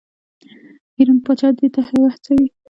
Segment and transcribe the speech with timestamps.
[0.97, 2.47] ایران پاچا دې ته وهڅوي.